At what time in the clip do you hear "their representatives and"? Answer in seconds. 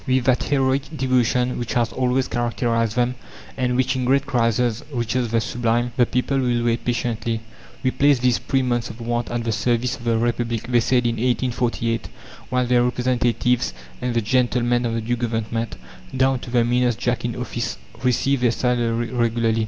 12.65-14.15